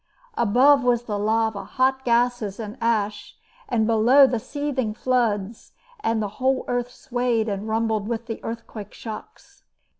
Above 0.35 0.83
was 0.83 1.03
the 1.03 1.15
lava, 1.19 1.63
hot 1.63 2.03
gases 2.03 2.59
and 2.59 2.75
ash, 2.81 3.35
and 3.69 3.85
below 3.85 4.25
the 4.25 4.39
seething 4.39 4.95
floods, 4.95 5.73
and 5.99 6.23
the 6.23 6.27
whole 6.41 6.65
earth 6.67 6.89
swayed 6.89 7.47
and 7.47 7.67
rumbled 7.67 8.07
with 8.07 8.25
the 8.25 8.43
earthquake 8.43 8.95
shocks. 8.95 9.63